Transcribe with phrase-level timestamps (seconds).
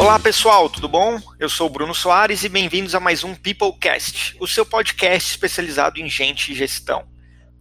[0.00, 1.20] Olá pessoal, tudo bom?
[1.38, 6.00] Eu sou o Bruno Soares e bem-vindos a mais um Peoplecast, o seu podcast especializado
[6.00, 7.06] em gente e gestão.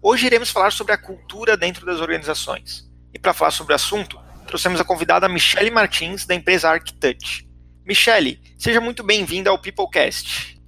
[0.02, 2.90] Hoje iremos falar sobre a cultura dentro das organizações.
[3.14, 7.46] E para falar sobre o assunto, trouxemos a convidada Michele Martins, da empresa ArcTouch.
[7.86, 10.59] Michele, seja muito bem-vinda ao Peoplecast.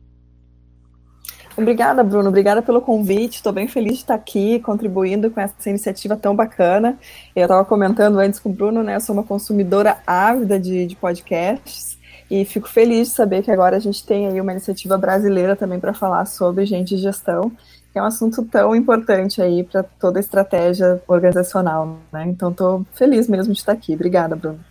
[1.57, 2.29] Obrigada, Bruno.
[2.29, 3.35] Obrigada pelo convite.
[3.35, 6.97] Estou bem feliz de estar aqui contribuindo com essa iniciativa tão bacana.
[7.35, 8.95] Eu estava comentando antes com o Bruno, né?
[8.95, 11.97] Eu sou uma consumidora ávida de, de podcasts
[12.29, 15.79] e fico feliz de saber que agora a gente tem aí uma iniciativa brasileira também
[15.79, 17.51] para falar sobre gente de gestão,
[17.91, 22.23] que é um assunto tão importante aí para toda a estratégia organizacional, né?
[22.27, 23.93] Então, estou feliz mesmo de estar aqui.
[23.93, 24.63] Obrigada, Bruno.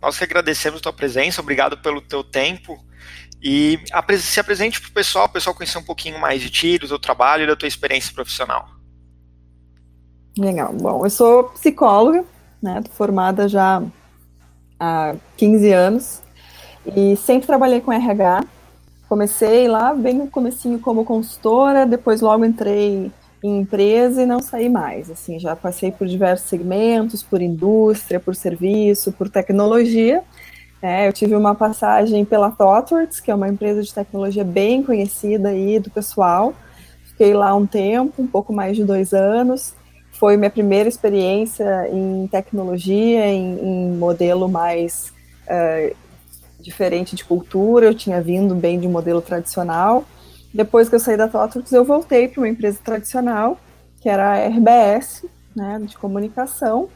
[0.00, 2.78] Nós que agradecemos a tua presença, obrigado pelo teu tempo.
[3.42, 3.78] E
[4.18, 6.98] se apresente para o pessoal, o pessoal conhecer um pouquinho mais de ti, do teu
[6.98, 8.68] trabalho e da tua experiência profissional.
[10.36, 10.72] Legal.
[10.72, 12.24] Bom, eu sou psicóloga,
[12.62, 12.82] né?
[12.92, 13.82] Formada já
[14.78, 16.22] há 15 anos
[16.96, 18.44] e sempre trabalhei com RH.
[19.08, 23.10] Comecei lá bem no comecinho como consultora, depois logo entrei
[23.42, 25.10] em empresa e não saí mais.
[25.10, 30.22] Assim, já passei por diversos segmentos, por indústria, por serviço, por tecnologia
[30.80, 35.48] é, eu tive uma passagem pela ThoughtWorks, que é uma empresa de tecnologia bem conhecida
[35.48, 36.54] aí do pessoal.
[37.04, 39.74] Fiquei lá um tempo, um pouco mais de dois anos.
[40.12, 45.12] Foi minha primeira experiência em tecnologia, em, em modelo mais
[45.46, 45.96] uh,
[46.60, 47.86] diferente de cultura.
[47.86, 50.04] Eu tinha vindo bem de um modelo tradicional.
[50.54, 53.58] Depois que eu saí da ThoughtWorks, eu voltei para uma empresa tradicional,
[54.00, 56.88] que era a RBS, né, de comunicação.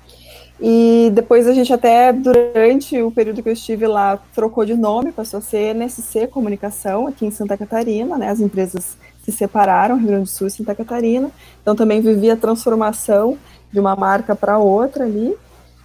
[0.64, 5.10] E depois a gente até, durante o período que eu estive lá, trocou de nome,
[5.10, 8.28] passou a ser NSC Comunicação, aqui em Santa Catarina, né?
[8.28, 11.33] As empresas se separaram, Rio Grande do Sul e Santa Catarina.
[11.60, 13.36] Então também vivi a transformação
[13.72, 15.34] de uma marca para outra ali.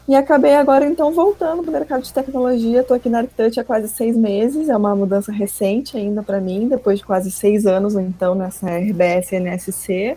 [0.07, 2.81] E acabei agora, então, voltando para o mercado de tecnologia.
[2.81, 6.67] Estou aqui na ArcTouch há quase seis meses, é uma mudança recente ainda para mim,
[6.67, 10.15] depois de quase seis anos, então, nessa RBS NSC.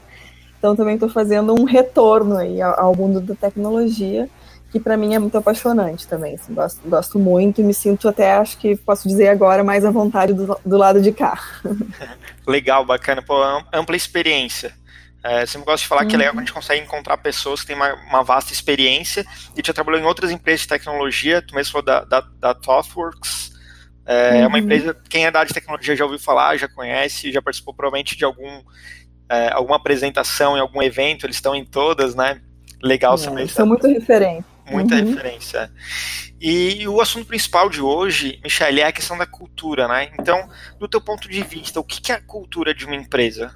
[0.59, 4.29] Então, também estou fazendo um retorno aí ao, ao mundo da tecnologia
[4.71, 6.35] que para mim é muito apaixonante também.
[6.35, 9.91] Assim, gosto, gosto muito e me sinto até, acho que posso dizer agora, mais à
[9.91, 11.41] vontade do, do lado de cá.
[12.47, 13.21] Legal, bacana.
[13.21, 13.35] Pô,
[13.73, 14.73] ampla experiência.
[15.23, 16.09] É, sempre gosto de falar uhum.
[16.09, 19.23] que é legal quando a gente consegue encontrar pessoas que têm uma, uma, vasta experiência
[19.55, 23.51] e já trabalhou em outras empresas de tecnologia, tu mesmo falou da, da, da ThoughtWorks,
[24.07, 24.37] é, uhum.
[24.37, 24.65] é, uma uhum.
[24.65, 28.17] empresa, quem é da área de tecnologia já ouviu falar, já conhece, já participou provavelmente
[28.17, 28.63] de algum,
[29.29, 32.41] é, alguma apresentação em algum evento, eles estão em todas, né?
[32.83, 33.47] Legal saber.
[33.49, 35.05] São muito referentes muita uhum.
[35.05, 35.71] referência.
[36.41, 40.11] E o assunto principal de hoje, Michelle, é a questão da cultura, né?
[40.19, 40.49] Então,
[40.79, 43.55] do teu ponto de vista, o que é a cultura de uma empresa?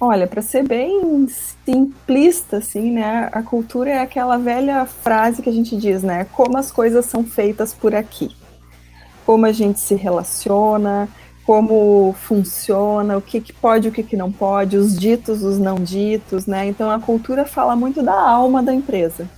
[0.00, 3.28] Olha, para ser bem simplista, assim, né?
[3.30, 6.26] A cultura é aquela velha frase que a gente diz, né?
[6.32, 8.34] Como as coisas são feitas por aqui.
[9.24, 11.08] Como a gente se relaciona,
[11.44, 15.76] como funciona, o que, que pode, o que, que não pode, os ditos, os não
[15.76, 16.66] ditos, né?
[16.66, 19.28] Então a cultura fala muito da alma da empresa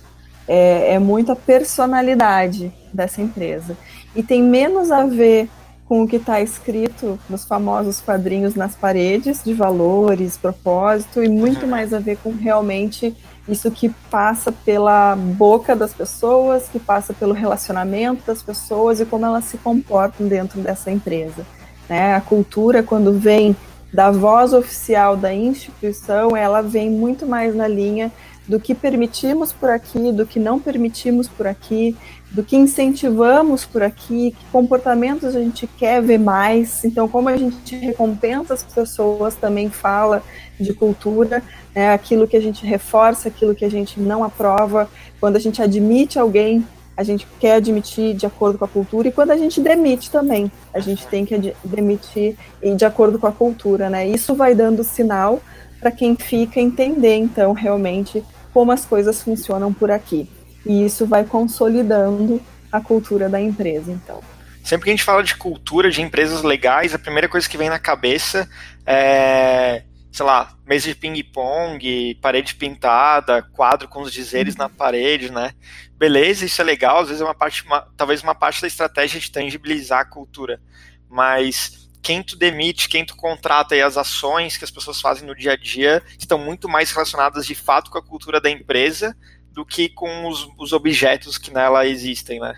[0.47, 3.77] é, é muito a personalidade dessa empresa.
[4.15, 5.49] E tem menos a ver
[5.85, 11.67] com o que está escrito nos famosos quadrinhos nas paredes de valores, propósito, e muito
[11.67, 13.15] mais a ver com realmente
[13.47, 19.25] isso que passa pela boca das pessoas, que passa pelo relacionamento das pessoas e como
[19.25, 21.45] elas se comportam dentro dessa empresa.
[21.89, 22.15] Né?
[22.15, 23.55] A cultura, quando vem
[23.93, 28.11] da voz oficial da instituição, ela vem muito mais na linha
[28.47, 31.95] do que permitimos por aqui, do que não permitimos por aqui,
[32.29, 36.83] do que incentivamos por aqui, que comportamentos a gente quer ver mais.
[36.83, 40.23] Então, como a gente recompensa as pessoas, também fala
[40.59, 41.43] de cultura,
[41.73, 44.89] né, aquilo que a gente reforça, aquilo que a gente não aprova.
[45.19, 46.65] Quando a gente admite alguém,
[46.97, 50.51] a gente quer admitir de acordo com a cultura, e quando a gente demite também,
[50.73, 52.35] a gente tem que demitir
[52.75, 53.89] de acordo com a cultura.
[53.89, 54.07] Né?
[54.07, 55.41] Isso vai dando sinal
[55.79, 58.23] para quem fica entender, então, realmente
[58.53, 60.29] como as coisas funcionam por aqui.
[60.65, 62.41] E isso vai consolidando
[62.71, 64.21] a cultura da empresa, então.
[64.63, 67.69] Sempre que a gente fala de cultura de empresas legais, a primeira coisa que vem
[67.69, 68.47] na cabeça
[68.85, 69.83] é,
[70.13, 75.53] sei lá, mesa de ping-pong, parede pintada, quadro com os dizeres na parede, né?
[75.97, 79.19] Beleza, isso é legal, às vezes é uma parte, uma, talvez uma parte da estratégia
[79.19, 80.61] de tangibilizar a cultura,
[81.09, 85.33] mas quem tu demite, quem tu contrata e as ações que as pessoas fazem no
[85.33, 89.15] dia a dia estão muito mais relacionadas de fato com a cultura da empresa
[89.53, 92.53] do que com os, os objetos que nela existem, né?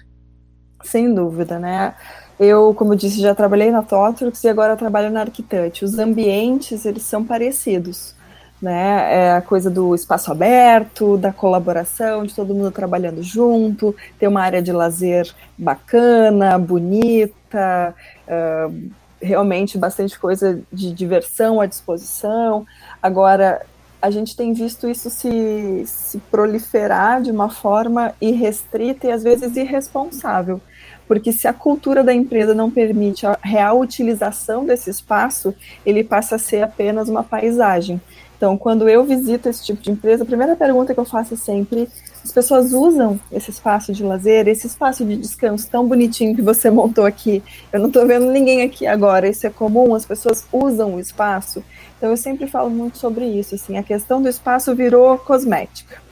[0.84, 1.94] Sem dúvida, né?
[2.40, 5.86] Eu, como disse, já trabalhei na TOTRUX e agora trabalho na Arquitect.
[5.86, 8.16] Os ambientes, eles são parecidos,
[8.62, 9.14] né?
[9.14, 14.42] É a coisa do espaço aberto, da colaboração, de todo mundo trabalhando junto, ter uma
[14.42, 17.96] área de lazer bacana, bonita,
[18.28, 18.92] uh,
[19.26, 22.66] realmente bastante coisa de diversão à disposição.
[23.02, 23.66] Agora,
[24.02, 29.56] a gente tem visto isso se, se proliferar de uma forma irrestrita e às vezes
[29.56, 30.62] irresponsável.
[31.08, 35.54] Porque se a cultura da empresa não permite a real utilização desse espaço,
[35.86, 38.02] ele passa a ser apenas uma paisagem.
[38.38, 41.38] Então, quando eu visito esse tipo de empresa, a primeira pergunta que eu faço é
[41.38, 41.90] sempre:
[42.26, 46.72] as pessoas usam esse espaço de lazer, esse espaço de descanso tão bonitinho que você
[46.72, 47.44] montou aqui?
[47.72, 51.64] Eu não estou vendo ninguém aqui agora, isso é comum, as pessoas usam o espaço.
[51.96, 53.54] Então, eu sempre falo muito sobre isso.
[53.54, 56.04] Assim, a questão do espaço virou cosmética.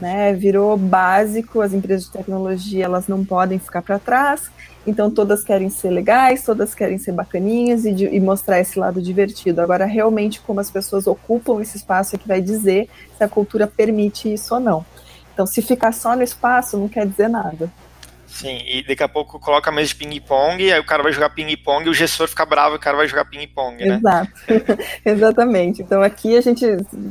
[0.00, 4.48] Né, virou básico, as empresas de tecnologia elas não podem ficar para trás,
[4.86, 9.02] então todas querem ser legais, todas querem ser bacaninhas e, de, e, mostrar esse lado
[9.02, 9.60] divertido.
[9.60, 13.66] Agora, realmente, como as pessoas ocupam esse espaço é que vai dizer se a cultura
[13.66, 14.86] permite isso ou não.
[15.38, 17.70] Então, se ficar só no espaço, não quer dizer nada.
[18.26, 21.30] Sim, e daqui a pouco coloca a mesa de ping-pong, aí o cara vai jogar
[21.30, 23.98] ping-pong e o gestor fica bravo e o cara vai jogar ping-pong, né?
[23.98, 24.32] Exato,
[25.06, 25.80] exatamente.
[25.80, 26.66] Então aqui a gente,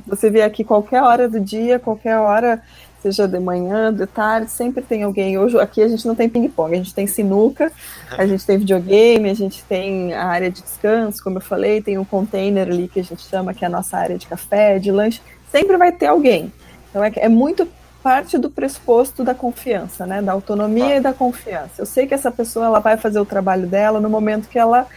[0.06, 2.62] você vê aqui qualquer hora do dia, qualquer hora
[3.02, 5.38] seja de manhã, de tarde, sempre tem alguém.
[5.38, 7.72] Hoje aqui a gente não tem ping-pong, a gente tem sinuca,
[8.12, 11.98] a gente tem videogame, a gente tem a área de descanso, como eu falei, tem
[11.98, 14.92] um container ali que a gente chama que é a nossa área de café, de
[14.92, 15.22] lanche.
[15.50, 16.52] Sempre vai ter alguém.
[16.90, 17.66] Então é, é muito
[18.08, 20.22] parte do pressuposto da confiança, né?
[20.22, 20.96] Da autonomia ah.
[20.96, 21.74] e da confiança.
[21.82, 24.88] Eu sei que essa pessoa ela vai fazer o trabalho dela no momento que ela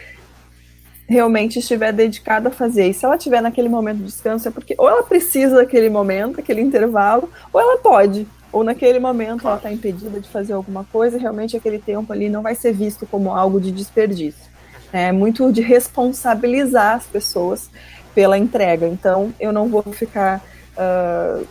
[1.09, 2.87] realmente estiver dedicada a fazer.
[2.87, 6.39] E se ela estiver naquele momento de descanso, é porque ou ela precisa daquele momento,
[6.39, 8.29] aquele intervalo, ou ela pode.
[8.53, 12.29] Ou naquele momento ela está impedida de fazer alguma coisa, e realmente aquele tempo ali
[12.29, 14.49] não vai ser visto como algo de desperdício.
[14.93, 17.71] É muito de responsabilizar as pessoas
[18.15, 18.87] pela entrega.
[18.87, 20.41] Então, eu não vou ficar
[20.77, 21.45] uh,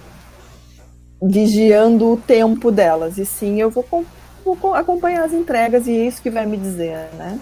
[1.22, 4.06] vigiando o tempo delas, e sim eu vou,
[4.44, 7.40] vou acompanhar as entregas, e é isso que vai me dizer, né?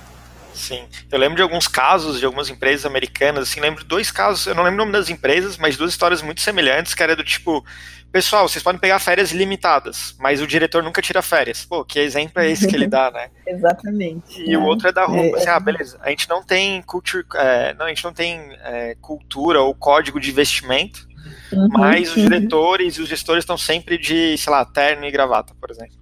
[0.58, 0.86] Sim.
[1.12, 4.56] Eu lembro de alguns casos de algumas empresas americanas, assim, lembro de dois casos, eu
[4.56, 7.64] não lembro o nome das empresas, mas duas histórias muito semelhantes, que era do tipo,
[8.12, 11.64] pessoal, vocês podem pegar férias limitadas, mas o diretor nunca tira férias.
[11.64, 13.30] Pô, que exemplo é esse que ele dá, né?
[13.46, 14.42] Exatamente.
[14.42, 17.24] E o outro é da roupa, é, assim, ah, beleza, a gente não tem culture,
[17.36, 21.08] é, não, a gente não tem é, cultura ou código de investimento,
[21.52, 22.24] uhum, mas os uhum.
[22.24, 25.96] diretores e os gestores estão sempre de, sei lá, terno e gravata, por exemplo.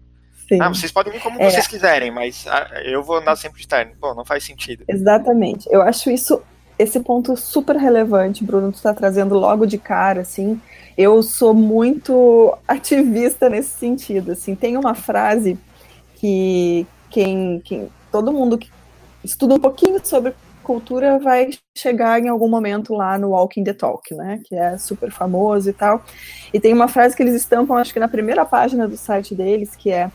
[0.48, 0.62] Sim.
[0.62, 1.50] Ah, vocês podem vir como é.
[1.50, 3.94] vocês quiserem, mas ah, eu vou andar sempre de terno.
[4.00, 4.84] Pô, não faz sentido.
[4.88, 5.68] Exatamente.
[5.72, 6.42] Eu acho isso,
[6.78, 10.60] esse ponto super relevante, Bruno, tu está trazendo logo de cara, assim.
[10.98, 14.56] Eu sou muito ativista nesse sentido, assim.
[14.56, 15.58] Tem uma frase
[16.16, 18.70] que quem, quem todo mundo que
[19.24, 20.34] estuda um pouquinho sobre
[20.66, 24.42] cultura vai chegar em algum momento lá no Walking the Talk, né?
[24.44, 26.04] Que é super famoso e tal.
[26.54, 29.76] E tem uma frase que eles estampam, acho que na primeira página do site deles,
[29.76, 30.12] que é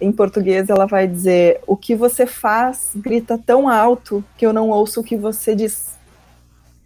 [0.00, 4.70] em português ela vai dizer: O que você faz grita tão alto que eu não
[4.70, 5.94] ouço o que você diz.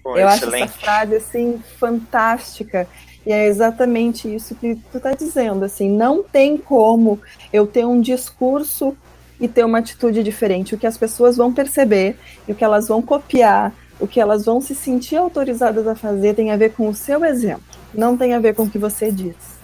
[0.03, 0.63] Pô, eu excelente.
[0.63, 2.89] acho essa frase assim fantástica.
[3.27, 7.21] E é exatamente isso que tu está dizendo, assim, não tem como
[7.53, 8.97] eu ter um discurso
[9.41, 10.75] e ter uma atitude diferente.
[10.75, 14.45] O que as pessoas vão perceber e o que elas vão copiar, o que elas
[14.45, 17.63] vão se sentir autorizadas a fazer tem a ver com o seu exemplo,
[17.95, 19.59] não tem a ver com o que você diz.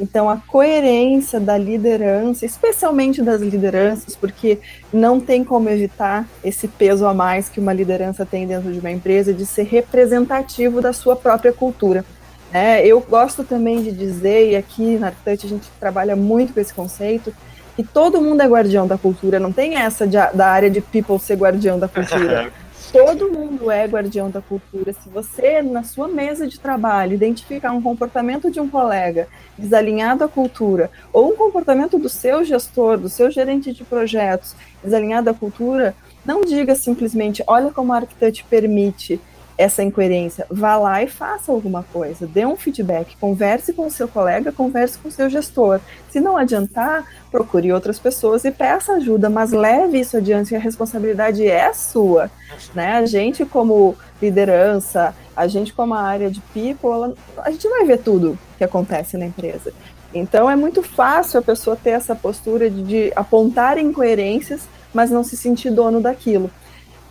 [0.00, 4.58] Então, a coerência da liderança, especialmente das lideranças, porque
[4.92, 8.90] não tem como evitar esse peso a mais que uma liderança tem dentro de uma
[8.90, 12.04] empresa de ser representativo da sua própria cultura.
[12.52, 16.60] É, eu gosto também de dizer, e aqui na Arctante a gente trabalha muito com
[16.60, 17.32] esse conceito,
[17.76, 21.18] que todo mundo é guardião da cultura, não tem essa de, da área de people
[21.18, 22.52] ser guardião da cultura.
[22.92, 24.92] Todo mundo é guardião da cultura.
[24.92, 30.28] Se você, na sua mesa de trabalho, identificar um comportamento de um colega desalinhado à
[30.28, 35.94] cultura, ou um comportamento do seu gestor, do seu gerente de projetos desalinhado à cultura,
[36.22, 39.18] não diga simplesmente, olha como a Architect permite
[39.56, 44.08] essa incoerência, vá lá e faça alguma coisa, dê um feedback, converse com o seu
[44.08, 45.80] colega, converse com o seu gestor.
[46.10, 51.46] Se não adiantar, procure outras pessoas e peça ajuda, mas leve isso adiante, a responsabilidade
[51.46, 52.30] é sua.
[52.74, 52.92] Né?
[52.92, 57.98] A gente, como liderança, a gente, como a área de people, a gente vai ver
[57.98, 59.72] tudo que acontece na empresa.
[60.14, 65.24] Então é muito fácil a pessoa ter essa postura de, de apontar incoerências, mas não
[65.24, 66.50] se sentir dono daquilo.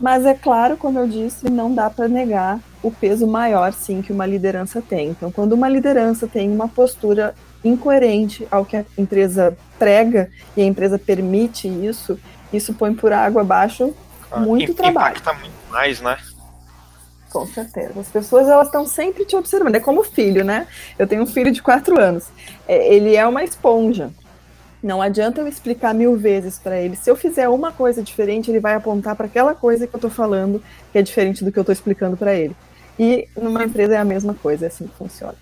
[0.02, 4.12] Mas é claro, como eu disse, não dá para negar o peso maior, sim, que
[4.12, 5.10] uma liderança tem.
[5.10, 10.66] Então, quando uma liderança tem uma postura incoerente ao que a empresa prega e a
[10.66, 12.20] empresa permite isso,
[12.52, 13.94] isso põe por água abaixo
[14.32, 15.18] ah, muito trabalho.
[15.18, 16.18] Impacta muito mais, né?
[17.32, 18.00] Com certeza.
[18.00, 19.76] As pessoas elas estão sempre te observando.
[19.76, 20.68] É como filho, né?
[20.98, 22.28] Eu tenho um filho de quatro anos.
[22.68, 24.12] É, ele é uma esponja.
[24.82, 26.96] Não adianta eu explicar mil vezes para ele.
[26.96, 30.10] Se eu fizer uma coisa diferente, ele vai apontar para aquela coisa que eu estou
[30.10, 32.56] falando, que é diferente do que eu estou explicando para ele.
[32.98, 35.36] E numa empresa é a mesma coisa, é assim que funciona.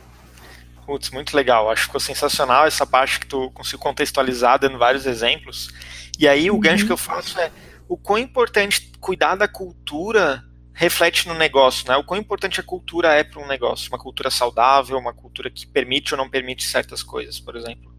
[0.86, 1.70] Putz, muito legal.
[1.70, 5.70] Acho que ficou sensacional essa parte que tu conseguiu contextualizar, dando vários exemplos.
[6.18, 6.60] E aí o uhum.
[6.60, 7.52] gancho que eu faço é
[7.88, 10.44] o quão importante cuidar da cultura
[10.74, 11.98] reflete no negócio, né?
[11.98, 15.68] O quão importante a cultura é para um negócio, uma cultura saudável, uma cultura que
[15.68, 17.99] permite ou não permite certas coisas, por exemplo.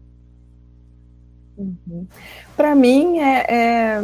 [1.61, 2.07] Uhum.
[2.55, 4.03] Para mim é, é,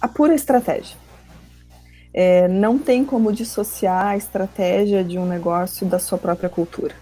[0.00, 0.96] a pura estratégia.
[2.14, 6.94] É, não tem como dissociar a estratégia de um negócio da sua própria cultura.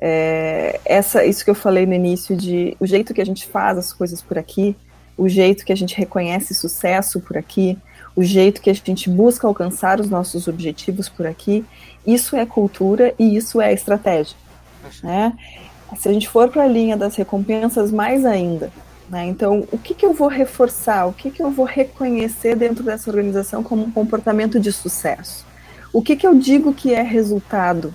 [0.00, 3.76] É, essa, isso que eu falei no início de o jeito que a gente faz
[3.78, 4.76] as coisas por aqui
[5.18, 7.76] o jeito que a gente reconhece sucesso por aqui,
[8.14, 11.66] o jeito que a gente busca alcançar os nossos objetivos por aqui,
[12.06, 14.36] isso é cultura e isso é estratégia.
[15.02, 15.36] Né?
[15.96, 18.70] Se a gente for para a linha das recompensas, mais ainda.
[19.08, 19.26] Né?
[19.26, 23.10] Então, o que, que eu vou reforçar, o que, que eu vou reconhecer dentro dessa
[23.10, 25.46] organização como um comportamento de sucesso?
[25.92, 27.94] O que, que eu digo que é resultado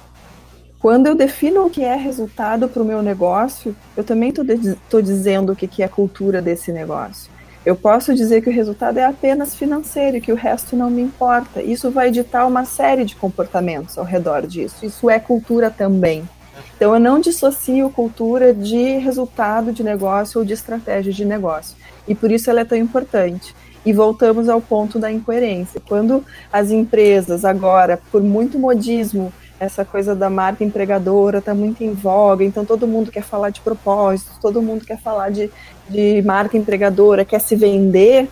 [0.84, 5.54] quando eu defino o que é resultado para o meu negócio, eu também estou dizendo
[5.54, 7.32] o que, que é a cultura desse negócio.
[7.66, 11.02] Eu posso dizer que o resultado é apenas financeiro e que o resto não me
[11.02, 11.62] importa.
[11.62, 14.86] Isso vai ditar uma série de comportamentos ao redor disso.
[14.86, 16.28] Isso é cultura também.
[16.76, 21.76] Então eu não dissocio cultura de resultado de negócio ou de estratégia de negócio.
[22.08, 23.56] E por isso ela é tão importante.
[23.86, 25.82] E voltamos ao ponto da incoerência.
[25.88, 31.94] Quando as empresas agora, por muito modismo, essa coisa da marca empregadora está muito em
[31.94, 35.50] voga, então todo mundo quer falar de propósito, todo mundo quer falar de,
[35.90, 38.28] de marca empregadora, quer se vender,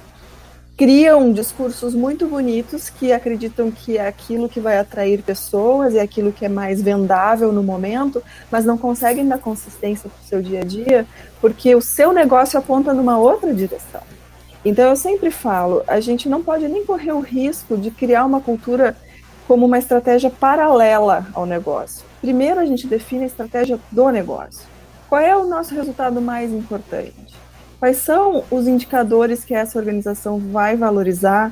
[0.77, 6.31] criam discursos muito bonitos que acreditam que é aquilo que vai atrair pessoas é aquilo
[6.31, 10.61] que é mais vendável no momento, mas não conseguem dar consistência para o seu dia
[10.61, 11.05] a dia,
[11.39, 14.01] porque o seu negócio aponta numa outra direção.
[14.63, 18.41] Então eu sempre falo, a gente não pode nem correr o risco de criar uma
[18.41, 18.95] cultura
[19.47, 22.05] como uma estratégia paralela ao negócio.
[22.21, 24.61] Primeiro, a gente define a estratégia do negócio.
[25.09, 27.30] Qual é o nosso resultado mais importante?
[27.81, 31.51] Quais são os indicadores que essa organização vai valorizar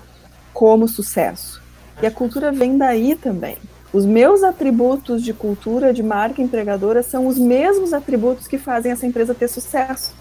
[0.54, 1.60] como sucesso?
[2.04, 3.58] E a cultura vem daí também.
[3.92, 9.08] Os meus atributos de cultura, de marca empregadora, são os mesmos atributos que fazem essa
[9.08, 10.14] empresa ter sucesso.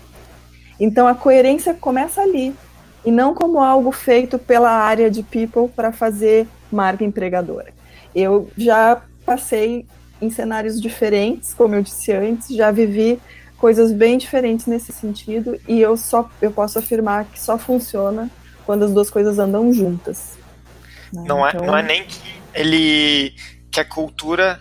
[0.80, 2.54] Então a coerência começa ali,
[3.04, 7.70] e não como algo feito pela área de people para fazer marca empregadora.
[8.14, 9.84] Eu já passei
[10.22, 13.20] em cenários diferentes, como eu disse antes, já vivi
[13.58, 18.30] coisas bem diferentes nesse sentido e eu só eu posso afirmar que só funciona
[18.64, 20.38] quando as duas coisas andam juntas.
[21.12, 21.24] Né?
[21.26, 21.66] Não, é, então...
[21.66, 23.34] não é nem que ele
[23.70, 24.60] que a cultura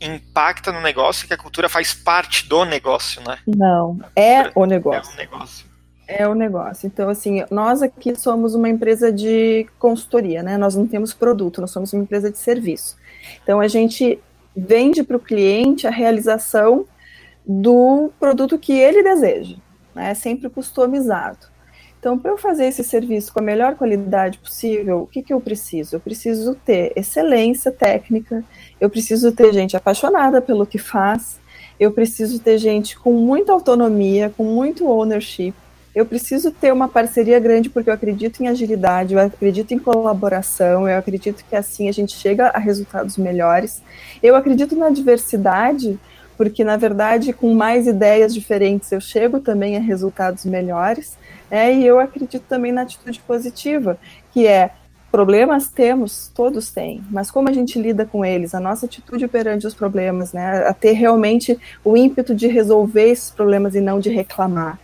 [0.00, 3.38] impacta no negócio, que a cultura faz parte do negócio, né?
[3.46, 5.10] Não, é o negócio.
[5.10, 5.66] É o negócio.
[6.08, 6.86] É o negócio.
[6.86, 10.56] Então, assim, nós aqui somos uma empresa de consultoria, né?
[10.56, 12.96] Nós não temos produto, nós somos uma empresa de serviço.
[13.42, 14.18] Então, a gente
[14.54, 16.86] vende para o cliente a realização
[17.46, 19.56] do produto que ele deseja,
[19.94, 20.14] né?
[20.14, 21.46] Sempre customizado.
[21.98, 25.40] Então, para eu fazer esse serviço com a melhor qualidade possível, o que, que eu
[25.40, 25.96] preciso?
[25.96, 28.44] Eu preciso ter excelência técnica,
[28.80, 31.40] eu preciso ter gente apaixonada pelo que faz,
[31.80, 35.54] eu preciso ter gente com muita autonomia, com muito ownership,
[35.96, 40.86] eu preciso ter uma parceria grande porque eu acredito em agilidade, eu acredito em colaboração,
[40.86, 43.82] eu acredito que assim a gente chega a resultados melhores.
[44.22, 45.98] Eu acredito na diversidade,
[46.36, 51.16] porque na verdade com mais ideias diferentes eu chego também a resultados melhores.
[51.50, 53.98] É, e eu acredito também na atitude positiva,
[54.32, 54.70] que é
[55.10, 59.66] problemas temos, todos têm, mas como a gente lida com eles, a nossa atitude perante
[59.66, 64.10] os problemas, né, a ter realmente o ímpeto de resolver esses problemas e não de
[64.10, 64.78] reclamar.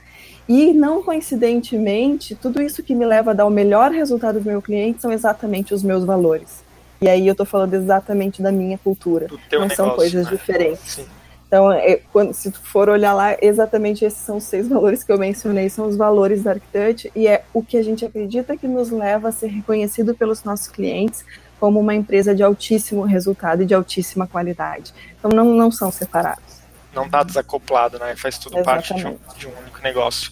[0.48, 4.62] E não coincidentemente, tudo isso que me leva a dar o melhor resultado do meu
[4.62, 6.62] cliente são exatamente os meus valores.
[7.00, 9.26] E aí eu estou falando exatamente da minha cultura.
[9.28, 10.30] não negócio, são coisas né?
[10.30, 10.92] diferentes.
[10.94, 11.06] Sim.
[11.52, 15.12] Então, é, quando, se tu for olhar lá, exatamente esses são os seis valores que
[15.12, 18.66] eu mencionei, são os valores da Arctouch, e é o que a gente acredita que
[18.66, 21.22] nos leva a ser reconhecido pelos nossos clientes
[21.60, 24.94] como uma empresa de altíssimo resultado e de altíssima qualidade.
[25.18, 26.62] Então, não, não são separados
[26.94, 28.14] não está desacoplado, né?
[28.16, 28.88] Faz tudo Exatamente.
[28.88, 30.30] parte de um, de um, único negócio.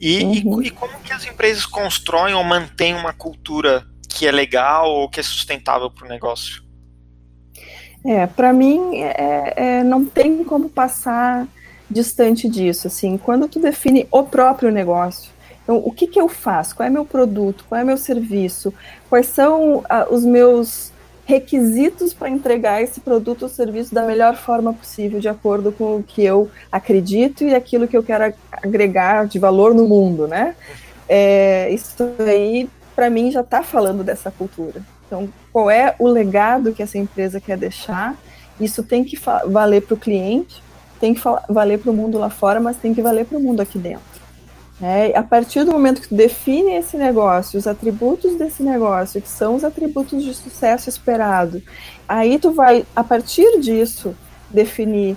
[0.00, 0.62] E, uhum.
[0.62, 5.08] e, e, como que as empresas constroem ou mantêm uma cultura que é legal ou
[5.08, 6.62] que é sustentável para o negócio?
[8.04, 11.46] É, para mim, é, é, não tem como passar
[11.90, 12.86] distante disso.
[12.86, 15.30] Assim, quando tu define o próprio negócio,
[15.68, 16.74] então, o que, que eu faço?
[16.74, 17.66] Qual é meu produto?
[17.68, 18.72] Qual é meu serviço?
[19.10, 20.90] Quais são ah, os meus
[21.26, 26.02] requisitos para entregar esse produto ou serviço da melhor forma possível, de acordo com o
[26.02, 30.56] que eu acredito e aquilo que eu quero agregar de valor no mundo, né?
[31.06, 34.80] É, isso aí, para mim, já está falando dessa cultura.
[35.08, 38.14] Então, qual é o legado que essa empresa quer deixar?
[38.60, 40.62] Isso tem que valer para o cliente,
[41.00, 43.60] tem que valer para o mundo lá fora, mas tem que valer para o mundo
[43.60, 44.18] aqui dentro.
[44.80, 49.28] É, a partir do momento que tu define esse negócio, os atributos desse negócio, que
[49.28, 51.60] são os atributos de sucesso esperado,
[52.08, 54.14] aí tu vai, a partir disso,
[54.50, 55.16] definir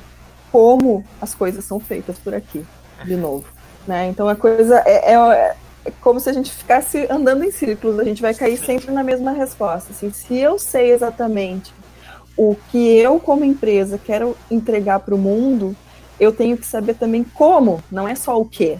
[0.52, 2.66] como as coisas são feitas por aqui,
[3.06, 3.46] de novo.
[3.88, 4.08] Né?
[4.08, 8.04] Então a coisa é, é, é, como se a gente ficasse andando em círculos, a
[8.04, 9.92] gente vai cair sempre na mesma resposta.
[9.92, 11.74] Assim, se eu sei exatamente
[12.38, 15.76] o que eu, como empresa, quero entregar para o mundo,
[16.20, 18.80] eu tenho que saber também como, não é só o que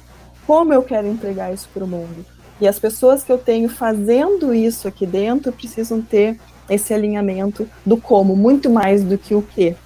[0.52, 2.26] como eu quero entregar isso para o mundo.
[2.60, 6.38] E as pessoas que eu tenho fazendo isso aqui dentro precisam ter
[6.70, 9.78] esse alinhamento do como, muito mais do que o que.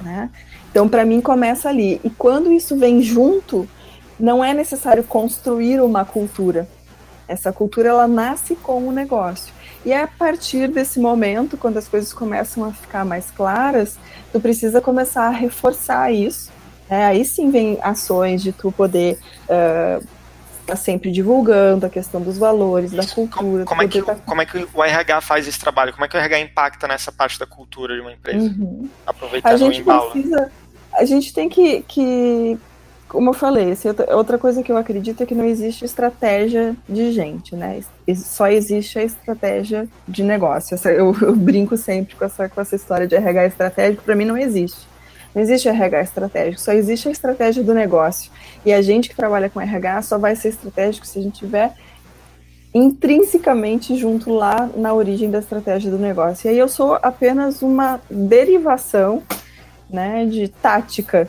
[0.00, 0.30] Né?
[0.70, 2.00] Então, para mim, começa ali.
[2.02, 3.68] E quando isso vem junto,
[4.18, 6.68] não é necessário construir uma cultura.
[7.26, 9.52] Essa cultura ela nasce com o negócio.
[9.84, 13.98] E é a partir desse momento, quando as coisas começam a ficar mais claras,
[14.32, 16.52] tu precisa começar a reforçar isso
[16.88, 19.18] é, aí sim vem ações de tu poder
[19.48, 20.06] uh,
[20.66, 23.64] tá sempre divulgando a questão dos valores, da cultura.
[23.64, 24.14] Como, como é que, tá...
[24.14, 25.92] como é que o RH faz esse trabalho?
[25.92, 28.46] Como é que o RH impacta nessa parte da cultura de uma empresa?
[28.46, 28.88] Uhum.
[29.06, 30.10] Aproveitando a gente o embalo.
[30.10, 30.52] Precisa,
[30.92, 32.58] a gente tem que, que
[33.14, 33.72] como eu falei,
[34.12, 37.80] outra coisa que eu acredito é que não existe estratégia de gente, né?
[38.16, 40.76] Só existe a estratégia de negócio.
[40.88, 44.36] Eu, eu brinco sempre com essa, com essa história de RH estratégico, para mim não
[44.36, 44.88] existe.
[45.32, 48.32] Não existe RH estratégico, só existe a estratégia do negócio.
[48.66, 51.72] E a gente que trabalha com RH só vai ser estratégico se a gente tiver
[52.74, 56.48] intrinsecamente junto lá na origem da estratégia do negócio.
[56.48, 59.22] E aí eu sou apenas uma derivação,
[59.88, 61.28] né, de tática,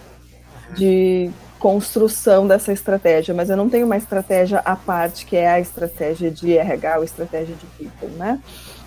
[0.75, 5.59] de construção dessa estratégia, mas eu não tenho uma estratégia à parte que é a
[5.59, 8.39] estratégia de RH ou estratégia de people, né?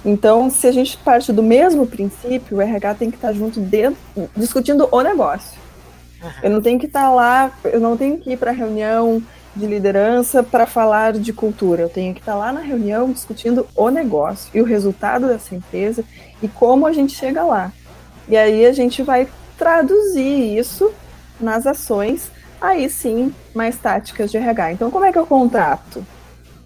[0.05, 3.99] Então, se a gente parte do mesmo princípio, o RH tem que estar junto dentro,
[4.37, 5.59] discutindo o negócio.
[6.23, 6.31] Uhum.
[6.43, 9.23] Eu não tenho que estar lá, eu não tenho que ir para a reunião
[9.57, 11.83] de liderança para falar de cultura.
[11.83, 16.05] Eu tenho que estar lá na reunião discutindo o negócio e o resultado dessa empresa
[16.43, 17.73] e como a gente chega lá.
[18.29, 19.27] E aí a gente vai
[19.57, 20.93] traduzir isso
[21.41, 24.73] nas ações, aí sim, mais táticas de RH.
[24.73, 26.05] Então, como é que eu contrato?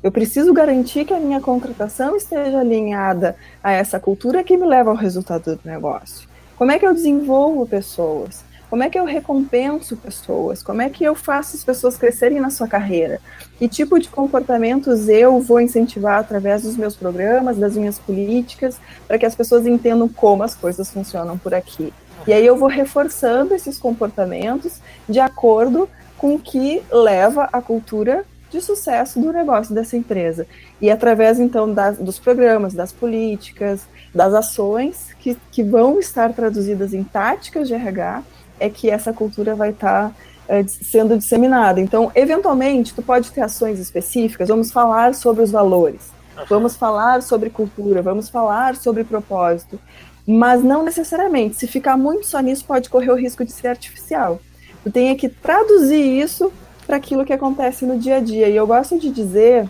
[0.02, 4.90] Eu preciso garantir que a minha contratação esteja alinhada a essa cultura que me leva
[4.90, 6.28] ao resultado do negócio.
[6.56, 8.44] Como é que eu desenvolvo pessoas?
[8.68, 10.62] Como é que eu recompenso pessoas?
[10.62, 13.20] Como é que eu faço as pessoas crescerem na sua carreira?
[13.58, 19.18] Que tipo de comportamentos eu vou incentivar através dos meus programas, das minhas políticas, para
[19.18, 21.92] que as pessoas entendam como as coisas funcionam por aqui?
[22.26, 28.24] E aí eu vou reforçando esses comportamentos de acordo com o que leva a cultura
[28.52, 30.46] de sucesso do negócio dessa empresa.
[30.80, 36.92] E através, então, das, dos programas, das políticas, das ações que, que vão estar traduzidas
[36.92, 38.22] em táticas de RH,
[38.60, 40.14] é que essa cultura vai estar
[40.46, 41.80] é, sendo disseminada.
[41.80, 46.10] Então, eventualmente, tu pode ter ações específicas, vamos falar sobre os valores,
[46.48, 49.80] vamos falar sobre cultura, vamos falar sobre propósito,
[50.26, 51.56] mas não necessariamente.
[51.56, 54.40] Se ficar muito só nisso, pode correr o risco de ser artificial.
[54.82, 56.52] Tu tem que traduzir isso
[56.86, 58.48] para aquilo que acontece no dia a dia.
[58.48, 59.68] E eu gosto de dizer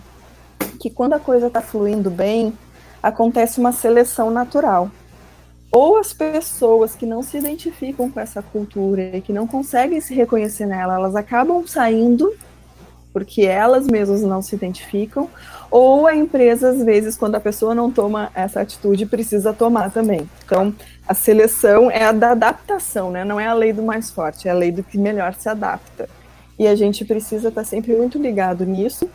[0.79, 2.53] que quando a coisa está fluindo bem,
[3.01, 4.89] acontece uma seleção natural.
[5.71, 10.13] Ou as pessoas que não se identificam com essa cultura e que não conseguem se
[10.13, 12.31] reconhecer nela, elas acabam saindo
[13.13, 15.29] porque elas mesmas não se identificam,
[15.69, 20.27] ou a empresa, às vezes, quando a pessoa não toma essa atitude, precisa tomar também.
[20.43, 20.73] Então,
[21.07, 23.23] a seleção é a da adaptação, né?
[23.23, 26.09] Não é a lei do mais forte, é a lei do que melhor se adapta.
[26.57, 29.09] E a gente precisa estar sempre muito ligado nisso,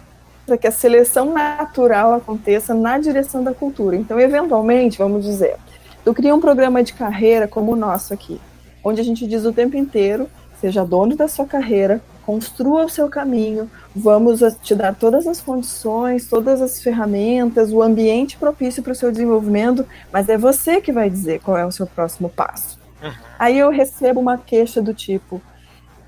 [0.47, 3.97] para que a seleção natural aconteça na direção da cultura.
[3.97, 5.57] Então, eventualmente, vamos dizer,
[6.05, 8.41] tu cria um programa de carreira como o nosso aqui,
[8.83, 10.29] onde a gente diz o tempo inteiro,
[10.61, 16.29] seja dono da sua carreira, construa o seu caminho, vamos te dar todas as condições,
[16.29, 21.09] todas as ferramentas, o ambiente propício para o seu desenvolvimento, mas é você que vai
[21.09, 22.79] dizer qual é o seu próximo passo.
[23.03, 23.11] Uhum.
[23.39, 25.41] Aí eu recebo uma queixa do tipo: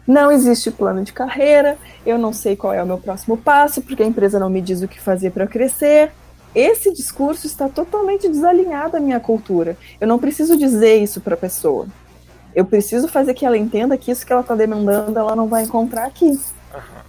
[0.07, 4.03] não existe plano de carreira, eu não sei qual é o meu próximo passo, porque
[4.03, 6.13] a empresa não me diz o que fazer para crescer.
[6.55, 9.75] Esse discurso está totalmente desalinhado à minha cultura.
[9.99, 11.87] Eu não preciso dizer isso para a pessoa.
[12.55, 15.65] Eu preciso fazer que ela entenda que isso que ela está demandando ela não vai
[15.65, 16.27] encontrar aqui.
[16.27, 17.01] Uhum.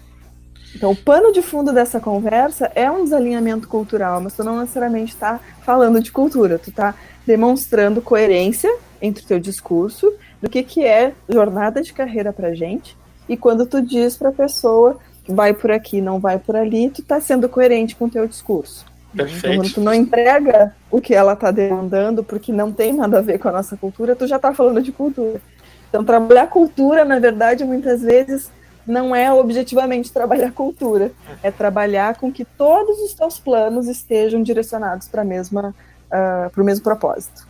[0.75, 5.13] Então, o pano de fundo dessa conversa é um desalinhamento cultural, mas tu não necessariamente
[5.13, 10.83] está falando de cultura, tu está demonstrando coerência entre o teu discurso do que, que
[10.83, 15.71] é jornada de carreira para gente e quando tu diz para a pessoa vai por
[15.71, 18.85] aqui, não vai por ali, tu está sendo coerente com o teu discurso.
[19.15, 19.37] Perfeito.
[19.45, 23.21] Então, quando tu não entrega o que ela está demandando, porque não tem nada a
[23.21, 25.41] ver com a nossa cultura, tu já está falando de cultura.
[25.89, 28.49] Então, trabalhar cultura, na verdade, muitas vezes
[28.87, 31.11] não é objetivamente trabalhar cultura,
[31.43, 35.75] é trabalhar com que todos os teus planos estejam direcionados para mesma
[36.07, 37.47] uh, para o mesmo propósito.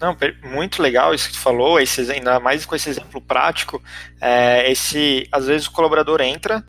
[0.00, 0.14] Não,
[0.54, 3.82] muito legal isso que tu falou, esse, ainda mais com esse exemplo prático,
[4.20, 6.62] é, esse, às vezes o colaborador entra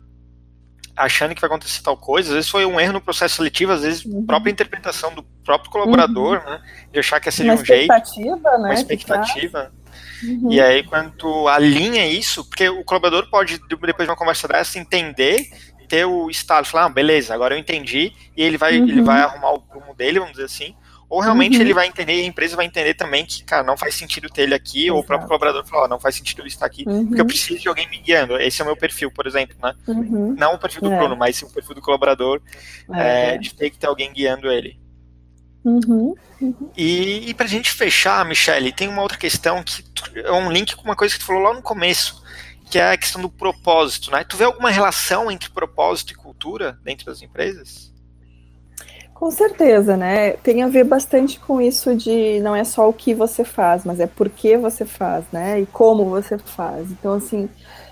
[0.98, 3.82] achando que vai acontecer tal coisa, às vezes foi um erro no processo seletivo, às
[3.82, 4.26] vezes uhum.
[4.26, 6.50] própria interpretação do próprio colaborador, uhum.
[6.50, 8.02] né, de achar que ia ser de um jeito, né,
[8.58, 9.72] uma expectativa,
[10.22, 10.52] uhum.
[10.52, 14.78] e aí quando tu alinha isso, porque o colaborador pode, depois de uma conversa dessa,
[14.78, 15.48] entender
[15.88, 19.26] ter o estado, falar, ah, beleza, agora eu entendi, e ele vai, ele vai uhum.
[19.26, 20.74] arrumar o rumo dele, vamos dizer assim,
[21.08, 21.62] ou realmente uhum.
[21.62, 24.54] ele vai entender, a empresa vai entender também que, cara, não faz sentido ter ele
[24.54, 24.94] aqui, Exato.
[24.94, 27.06] ou o próprio colaborador falar, não faz sentido ele estar aqui, uhum.
[27.06, 28.36] porque eu preciso de alguém me guiando.
[28.36, 29.74] Esse é o meu perfil, por exemplo, né?
[29.86, 30.34] Uhum.
[30.36, 30.98] Não o perfil do é.
[30.98, 32.42] Bruno, mas o perfil do colaborador,
[32.92, 33.34] é.
[33.34, 34.78] É, de ter que ter alguém guiando ele.
[35.64, 36.14] Uhum.
[36.40, 36.70] Uhum.
[36.76, 39.82] E, e pra gente fechar, Michele, tem uma outra questão que
[40.14, 42.22] é um link com uma coisa que tu falou lá no começo,
[42.70, 44.24] que é a questão do propósito, né?
[44.24, 47.92] Tu vê alguma relação entre propósito e cultura dentro das empresas?
[49.18, 50.34] Com certeza, né?
[50.34, 53.98] Tem a ver bastante com isso de não é só o que você faz, mas
[53.98, 55.60] é por que você faz, né?
[55.60, 56.88] E como você faz.
[56.92, 57.48] Então, assim,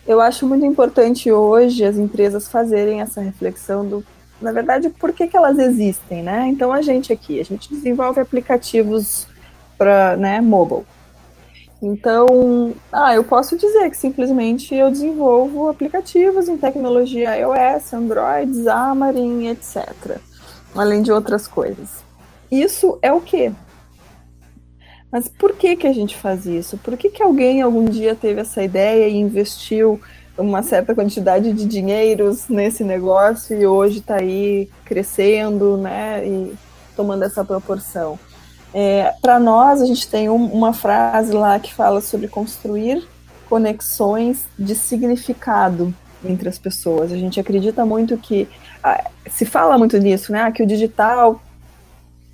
[0.06, 4.04] eu acho muito importante hoje as empresas fazerem essa reflexão do,
[4.40, 6.46] na verdade, por que, que elas existem, né?
[6.46, 9.26] Então, a gente aqui, a gente desenvolve aplicativos
[9.76, 10.86] para, né, mobile.
[11.82, 19.48] Então, ah, eu posso dizer que simplesmente eu desenvolvo aplicativos em tecnologia iOS, Android, Xamarin,
[19.48, 20.20] etc
[20.76, 22.04] além de outras coisas.
[22.50, 23.52] Isso é o quê?
[25.10, 26.76] Mas por que, que a gente faz isso?
[26.78, 30.00] Por que, que alguém algum dia teve essa ideia e investiu
[30.36, 36.54] uma certa quantidade de dinheiros nesse negócio e hoje está aí crescendo, né, e
[36.94, 38.18] tomando essa proporção?
[38.74, 43.06] É, Para nós, a gente tem um, uma frase lá que fala sobre construir
[43.48, 45.94] conexões de significado
[46.28, 47.12] entre as pessoas.
[47.12, 48.48] A gente acredita muito que
[49.28, 50.50] se fala muito nisso, né?
[50.52, 51.40] Que o digital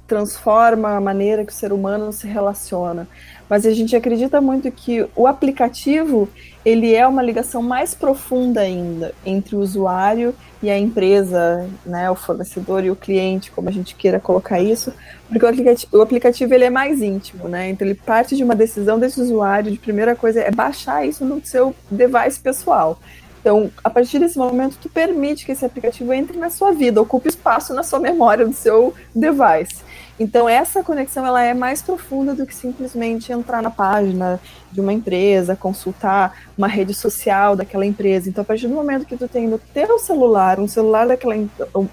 [0.07, 3.09] transforma a maneira que o ser humano se relaciona.
[3.49, 6.29] Mas a gente acredita muito que o aplicativo
[6.65, 12.15] ele é uma ligação mais profunda ainda entre o usuário e a empresa, né, o
[12.15, 14.93] fornecedor e o cliente, como a gente queira colocar isso,
[15.29, 17.71] porque o aplicativo, o aplicativo ele é mais íntimo, né?
[17.71, 21.45] Então ele parte de uma decisão desse usuário, de primeira coisa é baixar isso no
[21.45, 22.99] seu device pessoal.
[23.43, 27.29] Então, a partir desse momento, tu permite que esse aplicativo entre na sua vida, ocupe
[27.29, 29.83] espaço na sua memória do seu device.
[30.21, 34.39] Então, essa conexão ela é mais profunda do que simplesmente entrar na página
[34.71, 38.29] de uma empresa, consultar uma rede social daquela empresa.
[38.29, 41.35] Então, a partir do momento que tu tem no teu celular, um celular daquela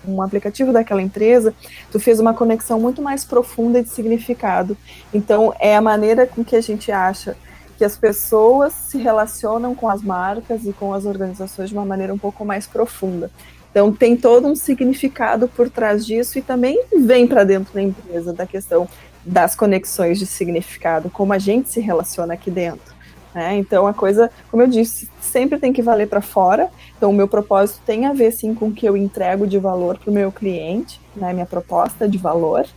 [0.08, 1.56] um aplicativo daquela empresa,
[1.92, 4.78] tu fez uma conexão muito mais profunda de significado.
[5.12, 7.36] Então, é a maneira com que a gente acha
[7.80, 12.14] que as pessoas se relacionam com as marcas e com as organizações de uma maneira
[12.14, 13.32] um pouco mais profunda.
[13.72, 18.34] Então tem todo um significado por trás disso e também vem para dentro da empresa
[18.34, 18.86] da questão
[19.24, 22.94] das conexões de significado, como a gente se relaciona aqui dentro.
[23.34, 23.56] Né?
[23.56, 26.70] Então a coisa, como eu disse, sempre tem que valer para fora.
[26.98, 29.98] Então o meu propósito tem a ver sim com o que eu entrego de valor
[29.98, 31.32] para o meu cliente, né?
[31.32, 32.68] minha proposta de valor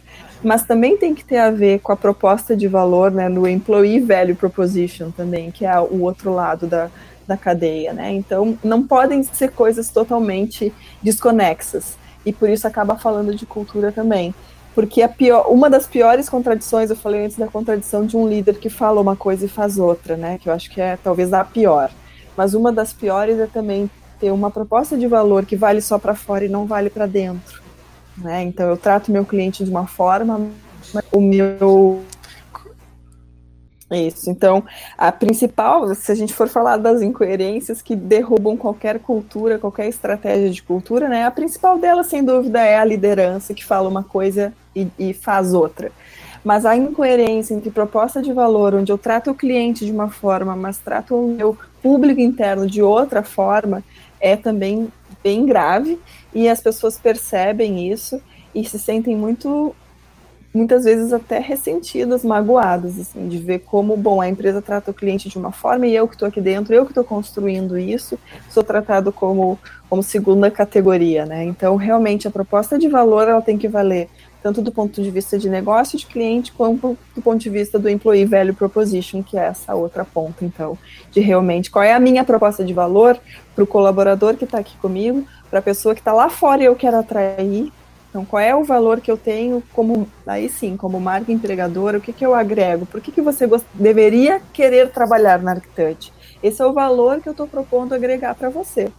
[0.42, 4.00] mas também tem que ter a ver com a proposta de valor né, no Employee
[4.00, 6.90] Value Proposition também, que é o outro lado da,
[7.26, 7.92] da cadeia.
[7.92, 8.12] Né?
[8.12, 11.96] Então, não podem ser coisas totalmente desconexas.
[12.24, 14.34] E por isso acaba falando de cultura também.
[14.74, 18.58] Porque a pior, uma das piores contradições, eu falei antes da contradição de um líder
[18.58, 20.38] que fala uma coisa e faz outra, né?
[20.38, 21.90] Que eu acho que é talvez a pior.
[22.36, 26.14] Mas uma das piores é também ter uma proposta de valor que vale só para
[26.14, 27.61] fora e não vale para dentro.
[28.16, 28.42] Né?
[28.42, 30.50] Então eu trato meu cliente de uma forma,
[31.10, 32.02] o meu
[33.90, 34.30] isso.
[34.30, 34.64] Então,
[34.96, 40.50] a principal, se a gente for falar das incoerências que derrubam qualquer cultura, qualquer estratégia
[40.50, 41.26] de cultura, né?
[41.26, 45.52] A principal delas, sem dúvida, é a liderança que fala uma coisa e, e faz
[45.52, 45.92] outra.
[46.44, 50.56] Mas a incoerência entre proposta de valor, onde eu trato o cliente de uma forma,
[50.56, 53.84] mas trato o meu público interno de outra forma,
[54.20, 54.88] é também
[55.22, 55.98] bem grave
[56.34, 58.20] e as pessoas percebem isso
[58.54, 59.74] e se sentem muito
[60.54, 65.28] muitas vezes até ressentidas, magoadas, assim, de ver como, bom, a empresa trata o cliente
[65.28, 68.18] de uma forma e eu que estou aqui dentro, eu que estou construindo isso,
[68.50, 69.58] sou tratado como,
[69.88, 71.44] como segunda categoria, né?
[71.44, 74.10] Então, realmente, a proposta de valor, ela tem que valer
[74.42, 77.88] tanto do ponto de vista de negócio de cliente, quanto do ponto de vista do
[77.88, 80.76] employee value proposition, que é essa outra ponta, então,
[81.10, 83.18] de realmente qual é a minha proposta de valor
[83.54, 86.66] para o colaborador que está aqui comigo, para a pessoa que está lá fora e
[86.66, 87.70] eu quero atrair,
[88.12, 92.00] então, qual é o valor que eu tenho como, aí sim, como marca empregadora, o
[92.00, 92.84] que, que eu agrego?
[92.84, 96.12] Por que, que você deveria querer trabalhar na Arctouch?
[96.42, 98.92] Esse é o valor que eu estou propondo agregar para você.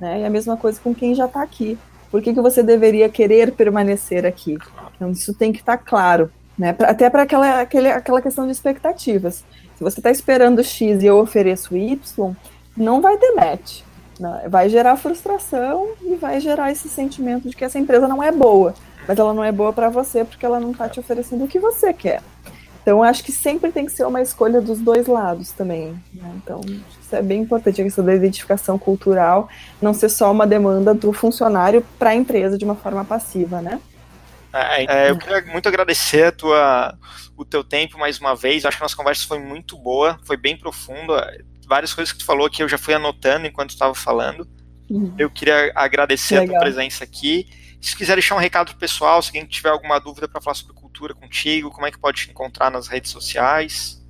[0.00, 0.22] Né?
[0.22, 1.78] E a mesma coisa com quem já está aqui.
[2.14, 4.56] Por que, que você deveria querer permanecer aqui?
[4.94, 6.30] Então, isso tem que estar tá claro.
[6.56, 6.72] Né?
[6.72, 9.44] Pra, até para aquela, aquela questão de expectativas.
[9.74, 12.32] Se você está esperando X e eu ofereço Y,
[12.76, 13.80] não vai ter match.
[14.20, 14.44] Né?
[14.48, 18.74] Vai gerar frustração e vai gerar esse sentimento de que essa empresa não é boa.
[19.08, 21.58] Mas ela não é boa para você porque ela não está te oferecendo o que
[21.58, 22.22] você quer.
[22.84, 25.98] Então, acho que sempre tem que ser uma escolha dos dois lados também.
[26.12, 26.30] Né?
[26.36, 29.48] Então, isso é bem importante, a questão da identificação cultural,
[29.80, 33.80] não ser só uma demanda do funcionário para a empresa de uma forma passiva, né?
[34.52, 36.94] É, é, eu queria muito agradecer tua,
[37.38, 38.66] o teu tempo mais uma vez.
[38.66, 41.26] Acho que a nossa conversa foi muito boa, foi bem profunda
[41.66, 44.46] várias coisas que tu falou que eu já fui anotando enquanto estava falando.
[44.90, 45.14] Uhum.
[45.18, 46.56] Eu queria agradecer Legal.
[46.56, 47.48] a tua presença aqui.
[47.80, 50.74] Se quiser deixar um recado pro pessoal, se alguém tiver alguma dúvida para falar sobre
[50.94, 54.00] cultura contigo, como é que pode te encontrar nas redes sociais?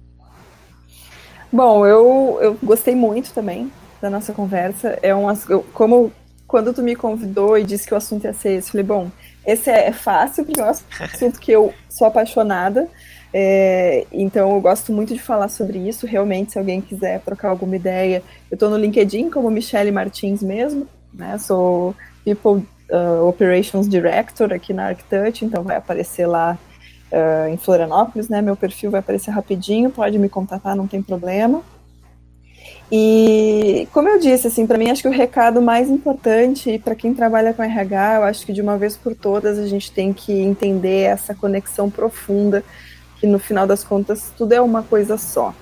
[1.50, 4.98] Bom, eu, eu gostei muito também da nossa conversa.
[5.00, 5.34] É um,
[5.72, 6.12] como
[6.46, 9.10] quando tu me convidou e disse que o assunto ia ser esse, falei, bom,
[9.46, 12.86] esse é fácil, porque é um assunto que eu sou apaixonada.
[13.32, 16.06] É, então eu gosto muito de falar sobre isso.
[16.06, 20.86] Realmente, se alguém quiser trocar alguma ideia, eu estou no LinkedIn como Michele Martins mesmo,
[21.12, 21.38] né?
[21.38, 26.58] Sou People uh, Operations Director aqui na ArcTouch, então vai aparecer lá
[27.14, 28.42] uh, em Florianópolis, né?
[28.42, 31.62] Meu perfil vai aparecer rapidinho, pode me contatar, não tem problema.
[32.92, 37.14] E como eu disse, assim, para mim acho que o recado mais importante para quem
[37.14, 40.32] trabalha com RH, eu acho que de uma vez por todas a gente tem que
[40.32, 42.62] entender essa conexão profunda
[43.18, 45.54] que no final das contas tudo é uma coisa só.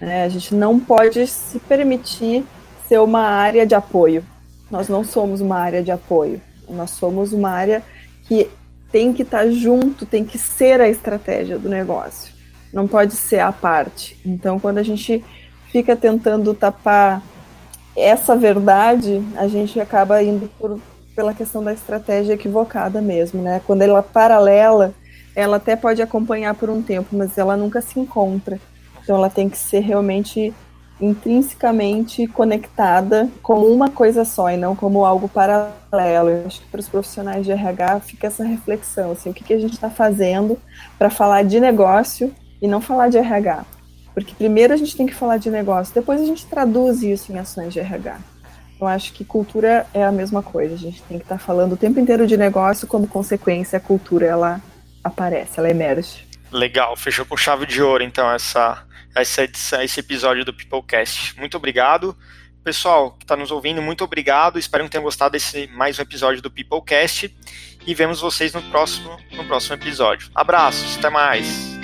[0.00, 0.24] Né?
[0.24, 2.44] A gente não pode se permitir
[2.88, 4.24] ser uma área de apoio.
[4.70, 6.40] Nós não somos uma área de apoio.
[6.68, 7.82] Nós somos uma área
[8.26, 8.48] que
[8.90, 12.32] tem que estar junto, tem que ser a estratégia do negócio.
[12.72, 14.18] Não pode ser a parte.
[14.24, 15.24] Então, quando a gente
[15.70, 17.22] fica tentando tapar
[17.96, 20.80] essa verdade, a gente acaba indo por,
[21.14, 23.60] pela questão da estratégia equivocada mesmo, né?
[23.66, 24.94] Quando ela paralela,
[25.34, 28.58] ela até pode acompanhar por um tempo, mas ela nunca se encontra.
[29.02, 30.52] Então ela tem que ser realmente
[31.00, 36.28] intrinsecamente conectada como uma coisa só e não como algo paralelo.
[36.28, 39.54] Eu acho que para os profissionais de RH fica essa reflexão, assim, o que, que
[39.54, 40.58] a gente está fazendo
[40.98, 43.64] para falar de negócio e não falar de RH.
[44.12, 47.38] Porque primeiro a gente tem que falar de negócio, depois a gente traduz isso em
[47.38, 48.18] ações de RH.
[48.80, 50.74] Eu acho que cultura é a mesma coisa.
[50.74, 53.80] A gente tem que estar tá falando o tempo inteiro de negócio, como consequência, a
[53.80, 54.60] cultura ela
[55.04, 56.26] aparece, ela emerge.
[56.50, 58.82] Legal, fechou com chave de ouro então essa,
[59.14, 61.38] essa edição, esse episódio do Peoplecast.
[61.38, 62.16] Muito obrigado.
[62.62, 64.58] Pessoal que está nos ouvindo, muito obrigado.
[64.58, 67.34] Espero que tenham gostado desse mais um episódio do Peoplecast.
[67.86, 70.30] E vemos vocês no próximo, no próximo episódio.
[70.34, 71.80] Abraços, até mais.